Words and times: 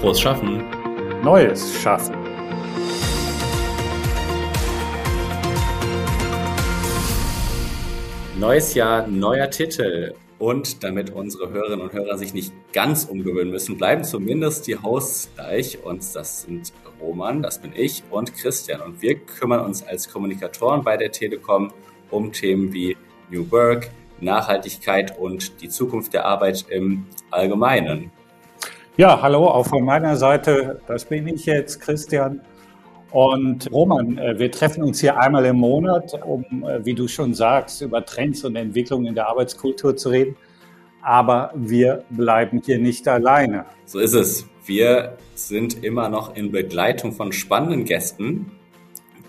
Frohes 0.00 0.20
Schaffen. 0.20 0.62
Neues 1.24 1.74
Schaffen. 1.82 2.14
Neues 8.38 8.74
Jahr, 8.74 9.08
neuer 9.08 9.50
Titel. 9.50 10.14
Und 10.38 10.84
damit 10.84 11.10
unsere 11.10 11.50
Hörerinnen 11.50 11.80
und 11.80 11.92
Hörer 11.92 12.16
sich 12.16 12.32
nicht 12.32 12.52
ganz 12.72 13.06
umgewöhnen 13.06 13.50
müssen, 13.50 13.76
bleiben 13.76 14.04
zumindest 14.04 14.68
die 14.68 14.76
Hosts 14.76 15.30
gleich. 15.34 15.82
Und 15.82 16.04
das 16.14 16.42
sind 16.42 16.72
Roman, 17.00 17.42
das 17.42 17.60
bin 17.60 17.72
ich 17.74 18.04
und 18.12 18.32
Christian. 18.36 18.80
Und 18.80 19.02
wir 19.02 19.16
kümmern 19.18 19.64
uns 19.64 19.84
als 19.84 20.08
Kommunikatoren 20.08 20.84
bei 20.84 20.96
der 20.96 21.10
Telekom 21.10 21.72
um 22.12 22.32
Themen 22.32 22.72
wie 22.72 22.96
New 23.30 23.50
Work, 23.50 23.90
Nachhaltigkeit 24.20 25.18
und 25.18 25.60
die 25.60 25.68
Zukunft 25.68 26.14
der 26.14 26.24
Arbeit 26.24 26.66
im 26.68 27.04
Allgemeinen. 27.32 28.12
Ja, 28.98 29.22
hallo, 29.22 29.46
auch 29.46 29.64
von 29.64 29.84
meiner 29.84 30.16
Seite, 30.16 30.80
das 30.88 31.04
bin 31.04 31.28
ich 31.28 31.46
jetzt, 31.46 31.78
Christian. 31.80 32.40
Und 33.12 33.70
Roman, 33.70 34.18
äh, 34.18 34.36
wir 34.40 34.50
treffen 34.50 34.82
uns 34.82 34.98
hier 34.98 35.16
einmal 35.16 35.44
im 35.44 35.54
Monat, 35.54 36.20
um, 36.26 36.44
äh, 36.64 36.84
wie 36.84 36.94
du 36.94 37.06
schon 37.06 37.32
sagst, 37.32 37.80
über 37.80 38.04
Trends 38.04 38.42
und 38.42 38.56
Entwicklungen 38.56 39.06
in 39.06 39.14
der 39.14 39.28
Arbeitskultur 39.28 39.96
zu 39.96 40.08
reden. 40.08 40.36
Aber 41.00 41.52
wir 41.54 42.02
bleiben 42.10 42.60
hier 42.66 42.80
nicht 42.80 43.06
alleine. 43.06 43.66
So 43.84 44.00
ist 44.00 44.14
es. 44.14 44.48
Wir 44.66 45.16
sind 45.36 45.84
immer 45.84 46.08
noch 46.08 46.34
in 46.34 46.50
Begleitung 46.50 47.12
von 47.12 47.30
spannenden 47.30 47.84
Gästen. 47.84 48.50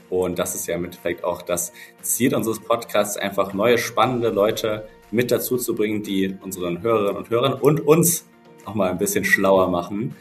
Und 0.10 0.40
das 0.40 0.56
ist 0.56 0.66
ja 0.66 0.78
im 0.78 0.86
Endeffekt 0.86 1.24
auch 1.24 1.44
das 1.44 1.74
Ziel 2.02 2.34
unseres 2.34 2.60
Podcasts, 2.60 3.18
einfach 3.18 3.54
neue, 3.54 3.78
spannende 3.78 4.30
Leute 4.30 4.88
mit 5.12 5.30
dazu 5.30 5.58
zu 5.58 5.76
bringen, 5.76 6.02
die 6.02 6.36
unseren 6.42 6.82
Hörerinnen 6.82 7.18
und 7.18 7.30
Hörern 7.30 7.54
und 7.54 7.82
uns 7.86 8.26
auch 8.70 8.76
mal 8.76 8.92
ein 8.92 8.98
bisschen 8.98 9.26
schlauer 9.26 9.70
machen. 9.70 10.16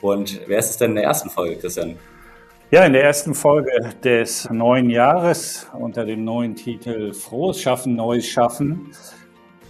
Und 0.00 0.40
wer 0.46 0.58
ist 0.58 0.70
es 0.70 0.76
denn 0.78 0.90
in 0.90 0.96
der 0.96 1.04
ersten 1.04 1.30
Folge, 1.30 1.56
Christian? 1.56 1.96
Ja, 2.70 2.84
in 2.84 2.92
der 2.94 3.04
ersten 3.04 3.34
Folge 3.34 3.70
des 4.02 4.48
neuen 4.50 4.90
Jahres 4.90 5.66
unter 5.78 6.04
dem 6.04 6.24
neuen 6.24 6.56
Titel 6.56 7.12
Frohes 7.12 7.60
Schaffen, 7.60 7.94
Neues 7.96 8.26
Schaffen 8.26 8.92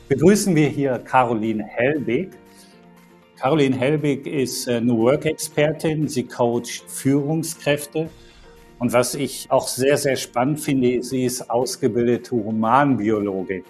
begrüßen 0.08 0.54
wir 0.54 0.68
hier 0.68 0.98
Caroline 0.98 1.64
Helbig. 1.64 2.30
Caroline 3.40 3.76
Helbig 3.76 4.26
ist 4.26 4.68
äh, 4.68 4.80
New 4.80 4.98
Work 4.98 5.26
Expertin. 5.26 6.06
Sie 6.06 6.24
coacht 6.24 6.84
Führungskräfte. 6.86 8.08
Und 8.78 8.92
was 8.92 9.14
ich 9.14 9.46
auch 9.50 9.66
sehr, 9.66 9.96
sehr 9.96 10.16
spannend 10.16 10.60
finde, 10.60 11.02
sie 11.02 11.24
ist 11.24 11.50
ausgebildete 11.50 12.32
Humanbiologin. 12.32 13.64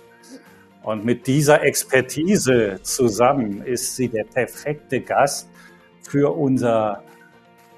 Und 0.82 1.04
mit 1.04 1.26
dieser 1.26 1.62
Expertise 1.62 2.80
zusammen 2.82 3.62
ist 3.62 3.96
sie 3.96 4.08
der 4.08 4.24
perfekte 4.24 5.00
Gast 5.00 5.48
für 6.02 6.36
unser 6.36 7.04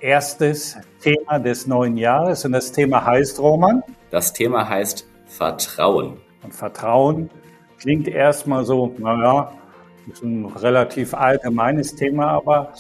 erstes 0.01 0.77
Thema 1.01 1.39
des 1.39 1.67
neuen 1.67 1.97
Jahres 1.97 2.45
und 2.45 2.53
das 2.53 2.73
Thema 2.73 3.05
heißt, 3.05 3.39
Roman? 3.41 3.83
Das 4.11 4.33
Thema 4.33 4.69
heißt 4.69 5.07
Vertrauen. 5.27 6.19
Und 6.43 6.55
Vertrauen 6.55 7.31
klingt 7.79 8.09
erstmal 8.09 8.65
so, 8.65 8.95
naja, 8.99 9.53
ist 10.11 10.23
ein 10.23 10.47
relativ 10.47 11.15
allgemeines 11.15 11.95
Thema, 11.95 12.29
aber 12.29 12.73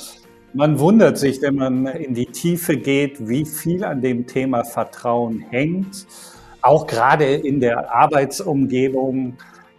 man 0.52 0.78
wundert 0.78 1.18
sich, 1.18 1.42
wenn 1.42 1.56
man 1.56 1.86
in 1.86 2.14
die 2.14 2.26
Tiefe 2.26 2.76
geht, 2.76 3.28
wie 3.28 3.44
viel 3.44 3.84
an 3.84 4.00
dem 4.00 4.26
Thema 4.26 4.64
Vertrauen 4.64 5.40
hängt. 5.50 6.06
Auch 6.62 6.86
gerade 6.86 7.24
in 7.24 7.60
der 7.60 7.94
Arbeitsumgebung, 7.94 9.36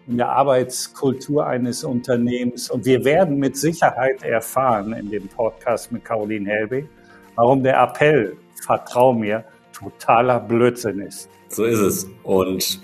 in 0.08 0.18
der 0.18 0.30
Arbeitskultur 0.30 1.46
eines 1.46 1.84
Unternehmens. 1.84 2.70
Und 2.70 2.86
wir 2.86 3.04
werden 3.04 3.38
mit 3.38 3.58
Sicherheit 3.58 4.24
erfahren 4.24 4.94
in 4.94 5.10
dem 5.10 5.28
Podcast 5.28 5.92
mit 5.92 6.06
Caroline 6.06 6.50
Helbig, 6.50 6.88
warum 7.36 7.64
der 7.64 7.82
Appell, 7.82 8.38
vertrau 8.64 9.14
mir, 9.14 9.44
totaler 9.74 10.40
Blödsinn 10.40 11.00
ist. 11.00 11.30
So 11.50 11.66
ist 11.66 11.80
es. 11.80 12.08
Und 12.24 12.80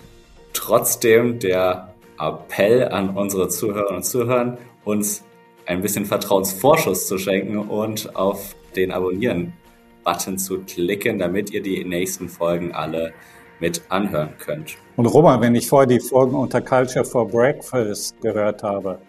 trotzdem 0.54 1.40
der 1.40 1.94
Appell 2.20 2.88
an 2.90 3.16
unsere 3.16 3.50
Zuhörerinnen 3.50 3.98
und 3.98 4.04
Zuhörer, 4.04 4.58
uns 4.84 5.24
ein 5.66 5.82
bisschen 5.82 6.06
Vertrauensvorschuss 6.06 7.08
zu 7.08 7.18
schenken 7.18 7.58
und 7.58 8.16
auf 8.16 8.56
den 8.76 8.92
Abonnieren-Button 8.92 10.38
zu 10.38 10.60
klicken, 10.62 11.20
damit 11.20 11.52
ihr 11.52 11.62
die 11.62 11.84
nächsten 11.84 12.30
Folgen 12.30 12.72
alle 12.74 13.14
mit 13.62 13.82
anhören 13.88 14.34
könnt. 14.38 14.76
Und 14.98 15.06
Roman, 15.06 15.40
wenn 15.40 15.56
ich 15.56 15.68
vorher 15.68 15.88
die 15.88 16.02
Folgen 16.02 16.36
unter 16.36 16.60
Culture 16.60 17.06
for 17.06 17.26
Breakfast 17.28 18.20
gehört 18.22 18.64
habe, 18.64 19.00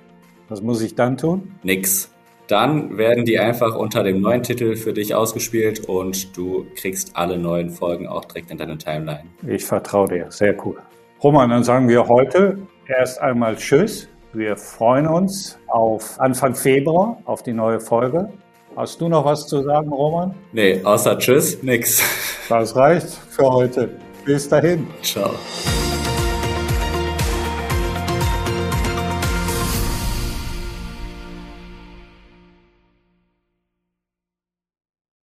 was 0.49 0.63
muss 0.63 0.81
ich 0.83 0.95
dann 0.95 1.17
tun? 1.17 1.55
Nix 1.65 2.13
dann 2.53 2.99
werden 2.99 3.25
die 3.25 3.39
einfach 3.39 3.75
unter 3.75 4.03
dem 4.03 4.21
neuen 4.21 4.43
Titel 4.43 4.77
für 4.77 4.93
dich 4.93 5.15
ausgespielt 5.15 5.89
und 5.89 6.37
du 6.37 6.67
kriegst 6.75 7.17
alle 7.17 7.39
neuen 7.39 7.71
Folgen 7.71 8.07
auch 8.07 8.27
direkt 8.27 8.51
in 8.51 8.59
deine 8.59 8.77
Timeline. 8.77 9.25
Ich 9.47 9.65
vertraue 9.65 10.09
dir, 10.09 10.27
sehr 10.31 10.55
cool. 10.65 10.77
Roman, 11.23 11.49
dann 11.49 11.65
sagen 11.65 11.89
wir 11.89 12.07
heute 12.07 12.59
erst 12.87 13.23
einmal 13.23 13.57
Tschüss. 13.57 14.07
Wir 14.35 14.57
freuen 14.57 15.07
uns 15.07 15.59
auf 15.69 16.21
Anfang 16.21 16.55
Februar 16.55 17.23
auf 17.25 17.43
die 17.43 17.55
neue 17.55 17.81
Folge. 17.81 18.29
Hast 18.77 19.01
du 19.01 19.09
noch 19.09 19.25
was 19.25 19.47
zu 19.47 19.63
sagen, 19.63 19.89
Roman? 19.91 20.35
Nee, 20.53 20.81
außer 20.85 21.19
Tschüss, 21.19 21.63
nix. 21.63 22.03
Das 22.51 22.77
reicht 22.77 23.09
für 23.31 23.51
heute. 23.51 23.91
Bis 24.25 24.49
dahin. 24.49 24.87
Ciao. 25.03 25.35